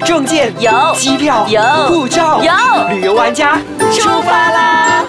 [0.00, 3.58] 证件有机票有护照有旅游玩家
[3.92, 5.04] 出发啦！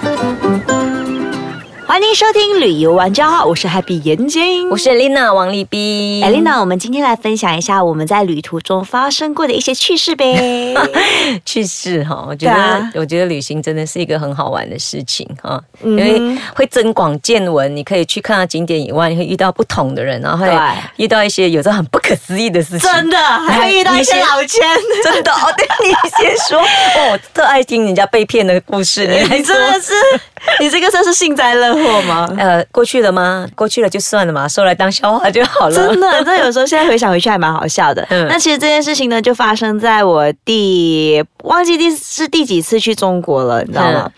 [1.87, 6.21] 欢迎收听旅游玩家，我是 Happy 眼睛，我是 Lina 王丽斌。
[6.23, 6.59] 艾丽娜。
[6.59, 10.73] 我们今天来分享一下我们在旅途中发生过的一些趣事呗。
[11.45, 20.51] 趣事哈，我觉得、啊我觉得旅行真的是一个很好玩的事情哈，嗯因为会增广见闻，你可以去看到景点以外，你会遇到不同的人，然后会
[20.97, 22.89] 遇到一些有时候很不可思议的事情。
[22.89, 24.61] 真的，还会遇到一些老千。
[25.03, 29.93] 真的哦，对 你先说哦，我特爱听人家被骗的故事，你真的是，
[30.59, 32.29] 你这个算是幸灾乐祸吗？
[32.37, 33.47] 呃，过去了吗？
[33.55, 35.75] 过去了就算了嘛，说来当笑话就好了。
[35.75, 38.05] 真的， 这有时候现在回想回去还蛮好笑的。
[38.09, 44.09] 嗯那其实这件事情呢，就发生在我第忘记第是第几次去中国了，你知道吗？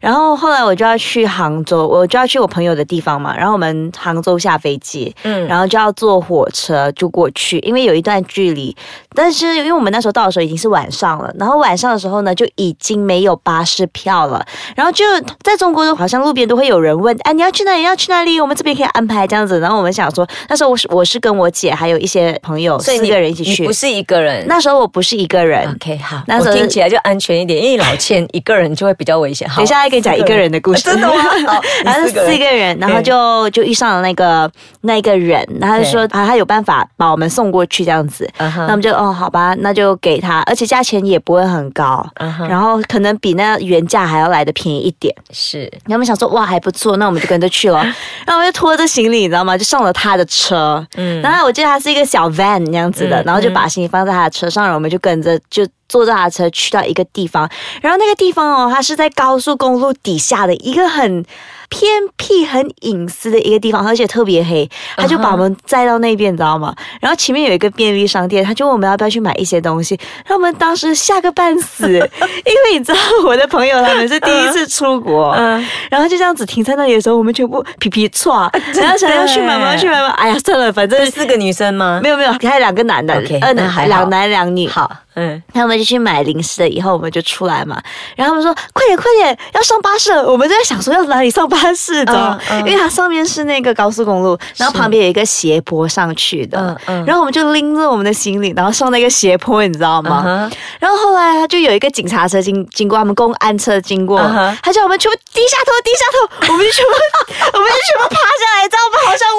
[0.00, 3.36] 然后后来我就要去杭州，我就要去我朋友的地方嘛。
[3.36, 8.74] 然后我们杭州下飞机，嗯然后就要坐火车就过去，因为有一段距离。
[9.14, 14.44] 但是因为我们那时候到的时候已经是晚上了，然后晚上的时候呢，就已经没有巴士票了。
[14.76, 15.04] 然后就
[15.42, 17.82] 在中国，好像路边都会有人问，哎，你要去哪里？
[17.82, 18.40] 要去哪里？
[18.40, 19.58] 我们这边可以安排这样子。
[19.58, 23.72] 然后我们想说，那时候我是我是跟我姐还有一些朋友四个人一起去不。
[23.72, 24.46] 是一个人。
[24.46, 25.66] 那时候我不是一个人。
[25.72, 29.48] OK 好，那时候听起来就安全一点，因为老千一个人就会比较危险。
[29.48, 31.14] 好等一下再跟你讲一个人的故事， 真的吗？
[31.48, 34.50] 好，然后是四个人然后就就遇上了那个
[34.82, 38.28] 那个人，然后他就说啊，他有办法把我们送过去这样子。
[38.38, 42.04] 那我们就哦，好吧，那就给他，而且价钱也不会很高，
[42.48, 45.14] 然后可能比那原价还要来的便宜一点。
[45.30, 47.78] 是然后我们想说哇还不错，那我们就跟着去了。
[48.26, 49.56] 然后我们就拖着行李，你知道吗？
[49.58, 50.84] 就上了他的车。
[50.96, 55.66] 嗯然后我记得他是一个小 van 那样子的，嗯然后就把行李放在他的车上，然后我们就跟着就。
[55.90, 57.50] 坐着他的车去到一个地方，
[57.82, 61.24] 然后那个地方哦，它是在高速公路底下的一个很
[61.68, 64.68] 偏僻、很隐私的一个地方，而且特别黑。
[64.96, 66.72] 他就把我们载到那边，你知道吗？
[67.00, 79.72] 然后前面有一个便利商店，他就问我们要不要去买一些东西，让我们当时吓个半死，因为你知道我的朋友他们是第一次出国，嗯然后就这样子停在那里的时候，我们全部皮皮错，然后想要去买吗？
[79.72, 80.08] 要去买吗？
[80.10, 82.00] 哎呀，算了，反正四个女生吗？
[82.02, 84.68] 没有没有，还有两个男的 OK，呃那还好两男两女。
[84.68, 87.80] 好，嗯，他们就去买零食了，以后我们就出来嘛。
[88.14, 96.78] 然后他们说：“快点，快点，要上巴士了。”我们就在想说要哪里上巴士的，嗯嗯因为它上面是那个高速公路，然后旁边有一个斜坡上去的。
[97.06, 100.22] 然后我们就拎着我们的行李，然后上那个斜坡，你知道吗？
[100.26, 106.90] 嗯然后后来他就有一个警察车经经过，他们公安车经过嗯他叫我们全部低下头，低下头，我们就全部
[107.56, 108.98] 我们就全部趴下来，你知道吗？
[109.06, 109.30] 好像。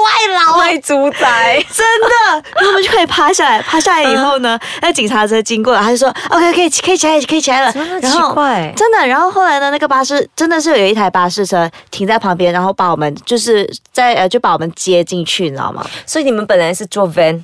[0.72, 1.20] 卖猪仔，
[1.74, 7.72] 真的，然后我们就可以趴下来，趴下来以后呢，那警察车经过了，他就说 OK 可以可以起来，可以起来了。
[8.02, 8.36] 然后
[8.76, 15.86] 真的，然后后来呢，那个巴士真的是有一台巴士车停在旁边，然后把我们就是在呃就把我们接进去，你知道吗？
[16.06, 17.44] 所以你们本来是坐 van，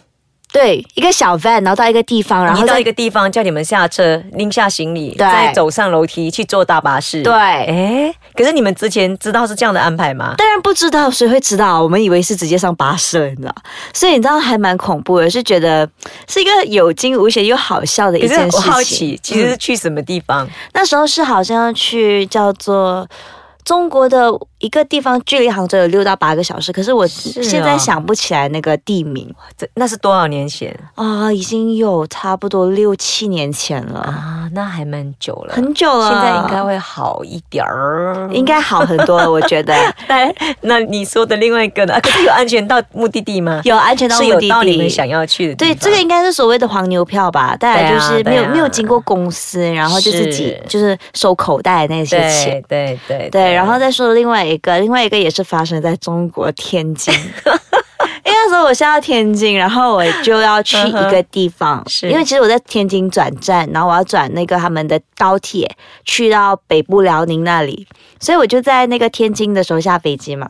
[0.51, 7.21] 对，一个小 van，然后到一个地方，然后到一个地方叫你们下车，拎下行李，对再走上楼梯去坐大巴士。
[7.21, 7.33] 对。
[7.33, 10.33] 哎，可是你们之前知道是这样的安排吗？
[10.37, 11.83] 当然不知道，谁会知道？
[11.83, 13.53] 我们以为是直接上巴士了，你知道？
[13.93, 15.87] 所以你知道还蛮恐怖的，是觉得
[16.27, 18.59] 是一个有惊无险又好笑的一件事情。
[18.59, 20.47] 我好奇，其实是去什么地方？
[20.73, 23.07] 那时候是好像要去叫做
[23.65, 34.49] 中国的一个地方，距离杭州有六到八个小时，可是我啊现在想不起来那个地名这那是多少年前啊、已经有差不多六七年前了，啊？
[34.53, 36.09] 那还蛮久了，很久了。
[36.09, 38.29] 现在应该会好一点儿。
[38.31, 39.75] 应该好很多了，我觉得
[40.07, 41.93] 来，那你说的另外一个呢？
[41.93, 43.61] 啊可是有安全到目的地吗？
[43.63, 44.89] 有安全到目的地到你们。
[44.89, 52.97] 想要去的地对，这个应该是所谓的黄牛票吧，大啊就是没有、没有经过公司，然后就自己是就是收口袋那些钱对。
[53.07, 57.13] 对对对，然后再说另外一个，另外一个也是发生在中国天津。
[58.25, 67.87] 因为那时候我下到天津，然后我就要去一个地方，是因为其实我在天津转站，然后我要转那个他们的高铁去到北部辽宁那里，
[68.19, 70.49] 所以我就在那个天津的时候下飞机嘛。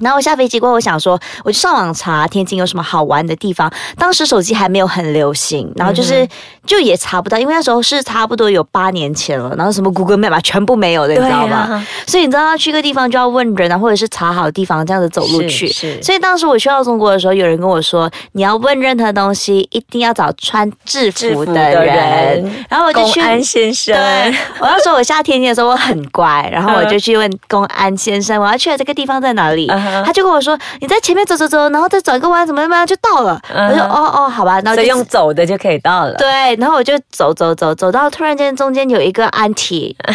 [0.00, 3.70] 然后我下飞机过后，我想说，我就上网查天津有什么好玩的地方。
[3.96, 6.26] 当时手机还没有很流行，然后就是、
[6.66, 11.56] 就也查不到，因为那时候是差不多有八年前了，然后什么 Google Map 啊全部没有的，你知道吗？
[11.56, 15.68] 啊所以你知道去个地方就要问人啊，或者是查好地方这样子走路去。
[16.02, 21.74] 所以当时我去到中国的时候，有人跟我说，你要问任何东西，一定要找穿制服的人。
[21.74, 23.20] 的人然后我就去。
[23.20, 33.40] 公安先生，对，我那时候我下天津的时候我很乖，然后我就去问公安先生，我要去的这个地方在哪里哼他就跟我说你在前面走走走，然后再转个弯，怎么怎么样就到了。
[33.54, 36.14] 嗯我说哦哦，好吧，然后就用走的就可以到了。
[36.14, 39.24] 对，然后我就走走走走到突然间中间有一个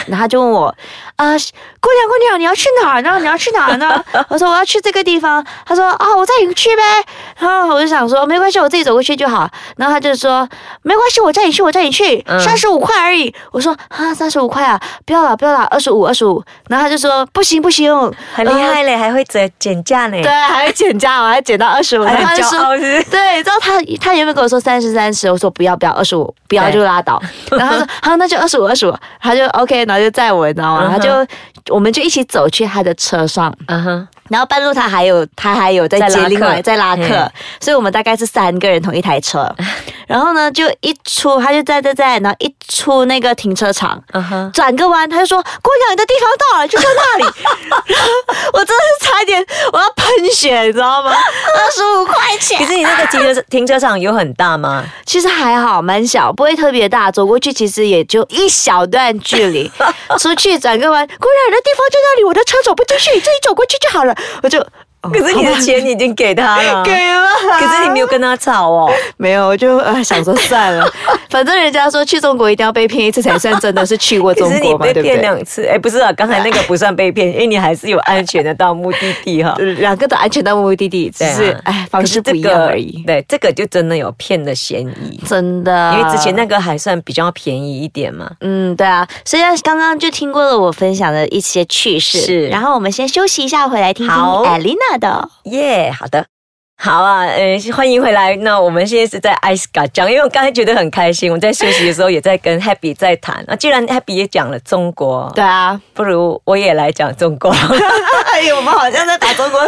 [0.08, 0.74] 然后他就问我
[1.18, 1.32] 啊、
[1.86, 3.20] 姑娘姑娘你要去哪儿呢？
[3.20, 4.04] 你要去哪儿呢？
[4.28, 5.46] 我说我要去这个地方。
[5.66, 6.82] 他说啊，我带你去呗。
[7.38, 9.48] 然后我就想说没关系，我自己走过去就好。
[9.78, 10.48] 然后他就说
[10.82, 13.34] 没关系，我带你去，我带你去，嗯三十五块而已。
[13.52, 16.44] 我说啊，三十五块啊，不要了不要了，二十五二十五。
[16.70, 17.94] 然后他就说不行不行，
[18.34, 20.20] 很厉害嘞，还会减减价呢。
[20.24, 22.04] 对，还会减价，我还减到二十五。
[22.04, 27.22] 还 很然后他就说骄傲是对，然后他他原本跟我说三十三十，我说不要不要二十五，不要就拉倒。
[27.52, 30.90] 然后他说好，那就二十五二十五，他就 OK，然后就载我，你知道吗？
[30.92, 31.10] 他就
[31.76, 37.04] 我们就一起走去他的车上，嗯哼，然后半路他还有他还有在接另外在拉客。
[37.04, 39.54] 嗯，所以我们大概是三个人同一台车。
[40.08, 44.02] 然后呢，就一出他就在在在，然后一出那个停车场。
[44.54, 47.24] 转个弯，他就说：“姑娘，你的地方到了，就在那里。
[47.88, 48.10] ”然后
[48.54, 51.12] 我真的是差一点我要喷血，你知道吗？
[51.12, 54.84] 二十五块钱可，是你那个停车停车场有很大吗？
[55.06, 59.72] 其实还好，蛮小，不会特别大，走过去其实也就一小段距离，
[60.20, 64.16] 出去转个弯，姑娘，你的地方在那里，我的车走不进去，你自己走过去就好了。
[64.44, 64.68] 我就，哦
[65.12, 67.28] 可是你的钱你已经给他了， 给了，
[67.60, 68.92] 可是你没有跟他吵哦。
[69.18, 70.88] 没有，我就呃想说算了，
[71.30, 75.16] 反正人家说去中国一定要被骗一次才算真的是去过中国嘛，被 骗对？
[75.16, 75.22] 不对？
[75.22, 79.56] 两次，哎，不是啊，刚才那个不算被骗，因为你还是有安全的到目的地哈。
[79.58, 83.04] 呃两个都安全到目的地，只是哎方式不一样而已。
[83.06, 88.30] 对，这个就真的有骗的嫌疑，真的，因为之前那个还算比较便宜一点嘛。
[88.42, 92.48] 嗯，对啊，所以刚刚就听过了我分享的一些趣事，是。
[92.48, 94.44] 然后我们先休息一下，回来听听好。
[94.46, 95.30] Elena 的。
[95.44, 96.35] 耶、好的。
[96.78, 98.36] 好啊，呃，欢迎回来。
[98.38, 103.44] 那我们现在是在 i c e 嘎讲，因为我刚才觉得很开心，我在休息的时候也在跟 Happy 在谈。
[103.48, 107.50] 那既然 Happy 也讲了中国，对啊，不如我也来讲中国。
[108.34, 109.60] 哎呦，我们好像在打中国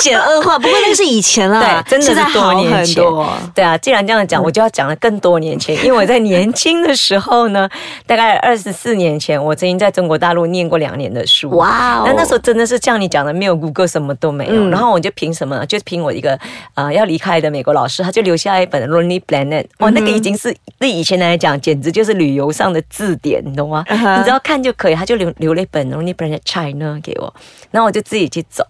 [0.00, 3.28] 险恶化，不过那个是以前了，对，真的是多年前多。。
[3.54, 7.68] 对啊，既然这样讲，我就要讲了更多年前，因为我在年轻的时候呢，
[8.06, 11.50] 大概二十四年前，我曾经在中国大陆念过两年的书。
[11.50, 14.54] 哇哦那那时候真的是像你讲的，没有 Google 什么都没有。
[14.54, 15.64] 嗯然后我就凭什么呢？
[15.66, 16.36] 就凭我一个
[16.74, 19.62] 呃要离开的美国老师，他就留下一本《Lonely Planet》。
[19.78, 23.84] 哇，那个已经是对以前来讲，简直就是旅游上的字典，你懂吗？
[23.88, 24.94] 你只要看就可以。
[24.94, 27.34] 他就留留了一本《Lonely Planet China》给我，
[27.70, 28.66] 然后我就自己去走。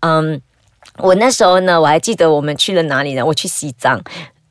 [0.00, 0.40] 嗯，
[0.98, 3.24] 我那时候呢，我还记得我们去了哪里呢？
[3.24, 4.02] 我去西藏。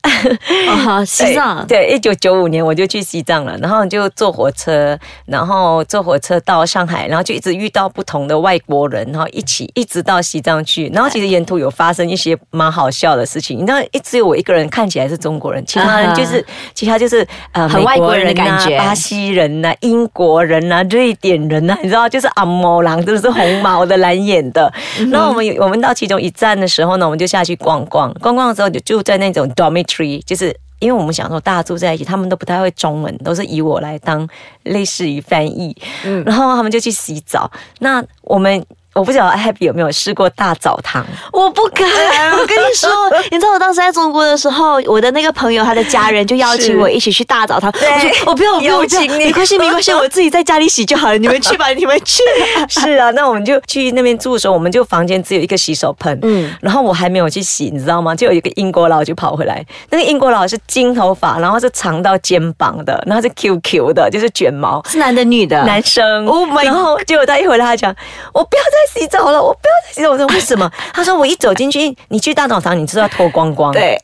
[0.68, 13.56] 啊， 西藏，对，一九九五年我就去西藏了，然后就坐火车，然后坐火车到上海，然后就一直遇到不同的外国人，然后一起一直到西藏去，然后其实沿途有发生一些蛮好笑的事情。
[13.56, 16.44] 你知道，一只有我一个人看起来是中国人，其他人就是、
[16.74, 24.72] 其他就是呃很外国人的感觉巴西人呐、英国人呐、瑞典人呐、你知道，就是阿毛狼，都是红毛的、蓝眼的。
[25.10, 29.91] 然后我们我们到其中一站的时候呢，我们就下去逛逛，逛逛的时候就就在那种 dormitory，
[30.26, 30.54] 就是。
[30.82, 34.28] 因为我们想说大家住在一起，他们都不太会中文，都是以我来当
[34.64, 35.72] 类似于翻译。
[36.04, 37.48] 嗯然后他们就去洗澡。
[37.78, 41.04] 那我们我不晓得 Happy 有没有试过大澡堂？
[41.32, 41.86] 我不敢，
[42.38, 42.90] 我跟你说，
[43.30, 48.80] 你知道我当时在中国的时候，我的那个朋友他的家人就邀请我一起去大澡堂，我说我不要，我不要，
[49.16, 52.22] 没关系，没关系，我自己在家里洗就好了，你们去吧，你们去。
[52.68, 58.14] 是啊，那我们就去那边住的时候，我们就房间只有一个洗手盆，嗯嗯，然后我还没有去洗，你知道吗？
[58.14, 64.82] 就有一个英国佬就跑回来，那个英国佬是金头发，然后是长到肩膀的，然后是 QQ 的，就是卷毛。
[64.88, 65.62] 是男的女的？
[65.64, 67.94] 男生 Oh my 然后结果他一回来，他讲
[68.32, 70.10] 我不要再洗澡了，我不要再洗澡。
[70.10, 70.70] 我说 为什么？
[70.92, 73.72] 他说我一走进去，你去大澡堂，你知道脱光光。
[73.72, 73.98] 对，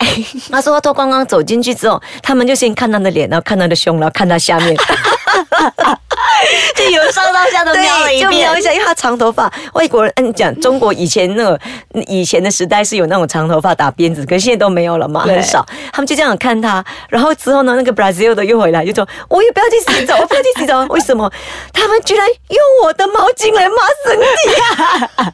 [0.50, 4.76] 他说脱光光走进去之后，他们就先看他的脸，然后看他的胸，然后看他下面。
[6.76, 8.30] 就由上到下都瞄了一遍。
[8.30, 9.52] 就瞄一下，因为他长头发。
[9.74, 11.60] 外国人，嗯，讲中国以前那个
[12.06, 15.66] 以前的时代是有那种长头发打辫子，可是现在都没有了嘛，很少。
[15.92, 21.30] 他们就这样看他，然后之后呢，那个 Brazil 的又回来，就说我也不要去洗澡，我不要去洗澡，为什么？
[21.72, 23.76] 他们居然用我的毛巾来抹
[24.06, 24.82] 身体
[25.16, 25.32] 啊！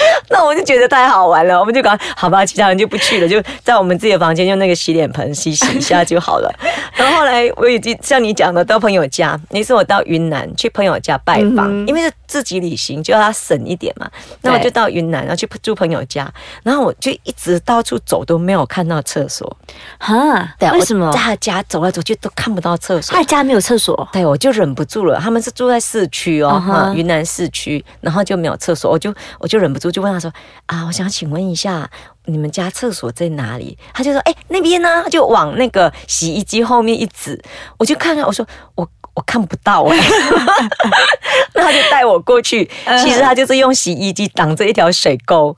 [0.30, 6.52] 那我就觉得太好玩了，我们就讲好吧，其他人就不去了，就在我们自己的房间用那个洗脸盆洗洗一下就好了。
[6.94, 14.08] 然后后来我已经像你讲的，到朋友家，那次我到云南去朋友家拜访，嗯因为是自己旅行，就要他省一点嘛。
[14.42, 16.30] 那我就到云南，然后去住朋友家，
[16.62, 19.56] 然后我就一直到处走都没有看到厕所。
[19.98, 21.18] 哈，对啊，为什么我在？
[21.20, 23.22] 他家走来走去都看不到厕所他。
[23.24, 24.08] 家没有厕所。
[24.12, 25.18] 对，我就忍不住了。
[25.20, 30.32] 他们是住在市区哦云南市区，然后就没有厕所，我就我就忍不住就问他说
[30.66, 31.90] 啊，我想请问一下，
[32.26, 33.76] 你们家厕所在哪里？
[33.92, 37.40] 他就说，哎，那边呢，他就往那个洗衣机后面一指，
[37.78, 38.88] 我就看看，我说我。
[39.12, 39.98] 我看不到哎、
[41.52, 42.64] 那他就带我过去，
[43.02, 45.48] 其实他就是用洗衣机挡着一条水沟，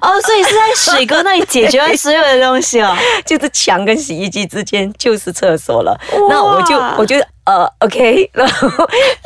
[0.00, 2.96] 哦，所以是在水沟那里解决了所有的东西哦。
[3.26, 5.96] 就是墙跟洗衣机之间就是厕所了。
[6.30, 8.68] 那我就我就呃 OK， 然后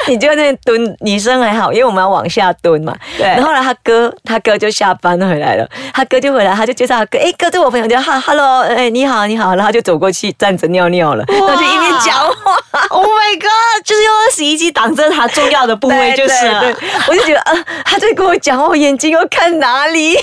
[0.07, 2.95] 你就在那蹲，女生还好，因为我们要往下蹲嘛。
[3.19, 12.55] 对然后后来他哥他哥就下班回来了，他哥就回来，他就介绍他哥，哎哥，这我朋友，就哈 Hello，哎你好你好，然后他就走过去站着尿尿了，然后就一边讲话。
[12.91, 13.85] Oh my god！
[13.85, 20.17] 就是用洗衣机挡着他重要的部位，就是了对对对我就觉得呃，他在跟我讲话，我眼睛要看哪里？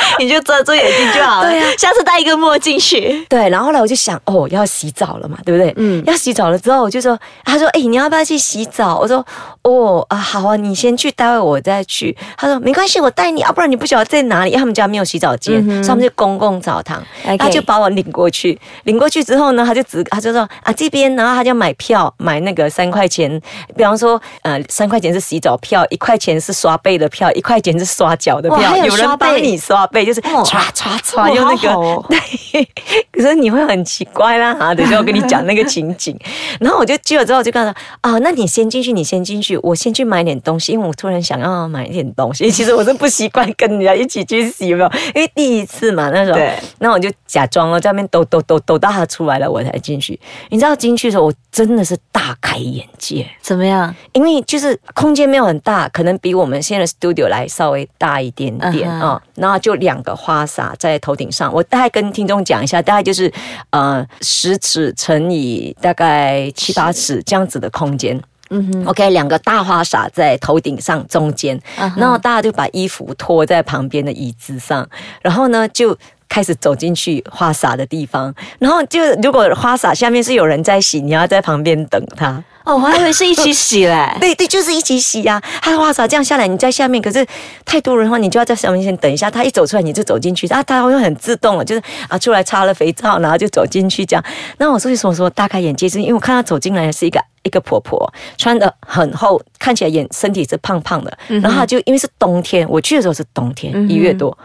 [0.18, 1.50] 你就遮住眼睛就好了。
[1.50, 3.24] 对啊下次戴一个墨镜去。
[3.28, 5.72] 对，然后后来我就想，哦，要洗澡了嘛，对不对？
[5.76, 8.98] 嗯嗯，要洗澡了之后，我就说，他说，哎、你要不要去洗澡？
[8.98, 9.24] 我说，
[9.62, 12.16] 哦，啊，好啊，你先去，待会我再去。
[12.36, 17.02] 他说，没关系，我带你，啊，不然你不晓得在哪里，因为他们家没有洗澡间，所以他们就公共澡堂
[17.38, 23.40] 他就把我领过去，领过去之后呢，他就只他就说啊这边，然后他就买票，买那个三块钱，
[23.76, 32.68] 比方说，呃，三块钱是洗澡票，一块钱是刷背的票，一块钱是刷脚的票，有有人帮你刷背，就是哦刷刷刷用那个 对，
[33.12, 34.72] 可是你会很奇怪啦啊！
[34.76, 36.18] 等一下我跟你讲那个情景，
[36.60, 42.50] 然后我就去了之后我就跟他说啊，那你先进去，你先进去，我先去买点东西，因为我突然想要买一点东西。
[42.50, 50.18] 其实我是不习惯跟人家一起去洗嘛，因为第一次嘛那时候对，那我就假装哦，在那边抖抖抖抖到他出来了，我才进去。
[50.50, 53.26] 你知道进去的时候，我真的是大开眼界。
[53.40, 53.94] 怎么样？
[54.12, 61.52] 因为就是空间没有很大，可能比我们现在的 studio 来稍微大一点点啊、然后就两个花洒在头顶上。
[61.52, 63.32] 我大概跟听众讲一下，大概就是
[63.70, 68.20] 呃十尺乘以大概七八尺这样子的空间。
[68.50, 71.60] 嗯哼，OK，两个大花洒在头顶上中间，
[71.96, 74.88] 然后大家就把衣服脱在旁边的椅子上，
[75.22, 75.96] 然后呢就。
[76.28, 82.42] 开始走进去花洒的地方，然后就如果花洒下面是有人在洗，你要在旁边等他。
[82.64, 84.06] 哦，我还以为是一起洗嘞。
[84.20, 87.26] 对对，就是一起洗呀、他花洒这样下来，你在下面，可是
[87.64, 89.30] 太多人的话，你就要在上面先等一下。
[89.30, 94.22] 他一走出来，你就走进去，啊，他会很自动了，就是啊，出来擦了肥皂，然后就走进去这样。
[94.58, 104.36] 那我所以说说大开眼界，是因为我看他走进来是一个一个婆婆，穿的很厚，看起来眼身体是胖胖的，然后她就因为是冬天，我去的时候是冬天一月多，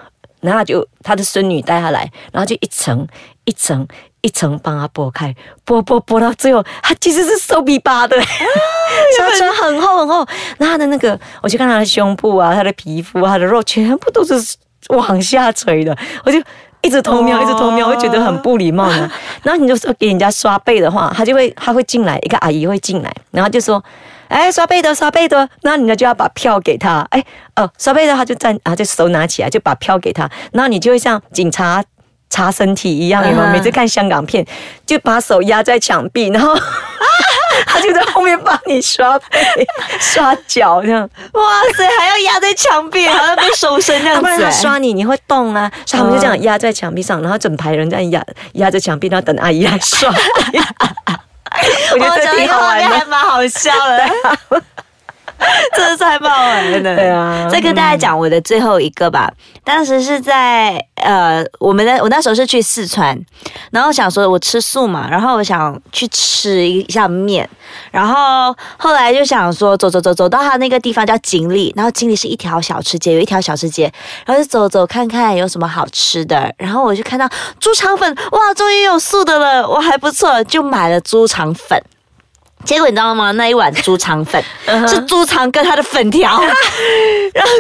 [0.44, 3.08] 然后她就他的孙女带他来，然后就一层
[3.46, 3.88] 一层。
[4.26, 5.36] 一层帮他剥开，
[5.66, 10.26] 剥剥剥到最后，他其实是瘦比巴的，她穿很厚很厚，
[10.58, 14.56] 然后他的那个，我就看他的胸部啊，他的皮肤啊，她的肉全部都是
[14.88, 16.42] 往下垂的，我就
[16.82, 19.12] 一直偷瞄，一直偷瞄，我会觉得很不礼貌呢。
[19.44, 23.84] 然后你就说给人家刷背的话，他就会他会进来，一个阿姨会进来，然后就说。
[24.34, 27.06] 哎，刷背的，刷背的，那你呢就要把票给他。
[27.12, 27.24] 哎，
[27.56, 30.28] 哦，刷背的，他就站，啊，就手拿起来，就把票给他。
[30.52, 31.84] 然后你就会像警察
[32.32, 33.44] 查身体一样，有没有？
[33.44, 34.44] 嗯每次看香港片，
[34.88, 36.58] 就把手压在墙壁，然后
[37.68, 39.28] 他就在后面帮你刷背、
[40.00, 41.08] 刷脚这样。
[41.34, 41.42] 哇
[41.78, 44.16] 塞，还要压在墙壁，还要被手伸这样子。
[44.16, 50.12] 要不然他刷你，你会动啊，所以他们就这样压在墙壁上，然后整排人这样压压着墙壁，然后等阿姨来刷。
[52.00, 52.98] 我觉得挺好玩的。
[52.98, 54.64] 还蛮好笑的。
[55.76, 59.32] 真的是还蛮好玩的，对啊再跟大家讲我的最后一个吧。
[59.64, 63.18] 当时是在呃，我们的我那时候是去四川，
[63.72, 67.50] 然后想说我吃素嘛，然后我想去吃一下面，
[67.92, 73.92] 然后后来就想说走走走走到他那个地方叫锦里，然后锦里是一条小吃街，有一条小吃街，
[74.26, 77.28] 然后就走走看看有什么好吃的，然后我就看到
[77.60, 81.82] 猪肠粉，哇，终于有素的了，我，还不错，就买了猪肠粉。
[82.64, 83.32] 结果你知道吗？
[83.32, 84.42] 那一碗猪肠粉
[84.88, 86.40] 是猪肠跟它的粉条，
[87.34, 87.52] 然后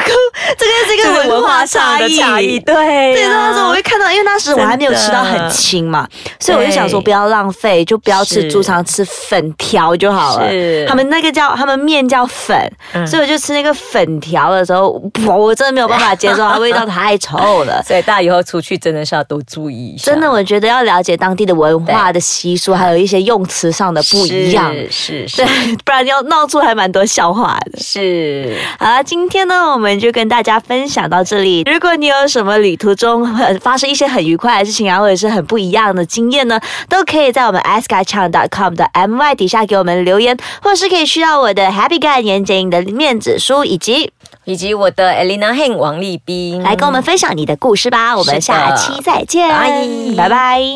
[0.57, 2.59] 这个是一个文化差异。
[2.59, 6.07] 对对，呀那时候我会看到，因为那时我还没有吃到很轻嘛，
[6.39, 10.49] 所以我就想说不要浪费，就不要吃猪肠，吃粉条就好了。
[10.49, 12.57] 是他们那个叫他们面叫粉，
[12.93, 17.83] 嗯所以我就吃那个粉条的时候，我真的没有办法接受， 它味道太臭了。
[17.85, 20.05] 所以大家以后出去真的是要多注意一下。
[20.11, 24.73] 真的，我觉得要了解当地的文化的习俗，还有一些用词上的不一样。
[24.93, 27.79] 是是对，不然要闹出还蛮多笑话的。
[27.79, 31.63] 是，好了，今天呢，我们就跟大家分享到这里。
[31.65, 44.11] 如果你有什么旅途中很发生一些很愉快的事情啊，或者是很不一样的经验呢，都可以在我们 askichan.com 的 my 底下给我们留言，或者是可以去到我的 Happy Guy 年检影的面子书，以及
[44.45, 48.15] 以及我的 Elena Heng 王立斌来跟我们分享你的故事吧。
[48.15, 50.73] 我们下期再见，拜拜拜。